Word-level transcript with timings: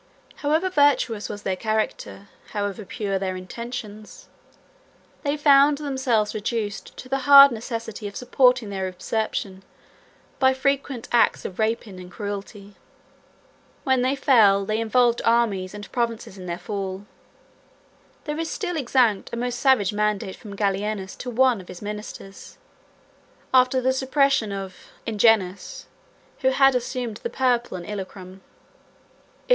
However 0.37 0.71
virtuous 0.71 1.29
was 1.29 1.43
their 1.43 1.55
character, 1.55 2.27
however 2.53 2.85
pure 2.85 3.19
their 3.19 3.35
intentions, 3.35 4.29
they 5.21 5.37
found 5.37 5.77
themselves 5.77 6.33
reduced 6.33 6.97
to 6.97 7.07
the 7.07 7.19
hard 7.29 7.51
necessity 7.51 8.07
of 8.07 8.15
supporting 8.15 8.69
their 8.71 8.87
usurpation 8.87 9.61
by 10.39 10.55
frequent 10.55 11.07
acts 11.11 11.45
of 11.45 11.59
rapine 11.59 11.99
and 11.99 12.11
cruelty. 12.11 12.73
When 13.83 14.01
they 14.01 14.15
fell, 14.15 14.65
they 14.65 14.79
involved 14.81 15.21
armies 15.23 15.75
and 15.75 15.91
provinces 15.91 16.35
in 16.35 16.47
their 16.47 16.57
fall. 16.57 17.05
There 18.23 18.39
is 18.39 18.49
still 18.49 18.77
extant 18.79 19.29
a 19.31 19.37
most 19.37 19.59
savage 19.59 19.93
mandate 19.93 20.35
from 20.35 20.55
Gallienus 20.55 21.15
to 21.17 21.29
one 21.29 21.61
of 21.61 21.67
his 21.67 21.79
ministers, 21.83 22.57
after 23.53 23.79
the 23.79 23.93
suppression 23.93 24.51
of 24.51 24.75
Ingenuus, 25.05 25.85
who 26.39 26.49
had 26.49 26.73
assumed 26.73 27.17
the 27.17 27.29
purple 27.29 27.77
in 27.77 27.85
Illyricum. 27.85 28.41